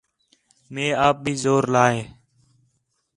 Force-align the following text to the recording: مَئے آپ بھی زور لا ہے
مَئے 0.73 0.87
آپ 1.07 1.15
بھی 1.23 1.33
زور 1.43 1.63
لا 1.73 1.85
ہے 1.95 2.03